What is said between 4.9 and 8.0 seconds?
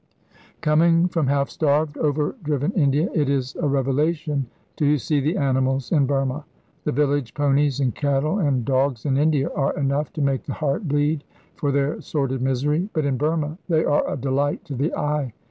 see the animals in Burma. The village ponies and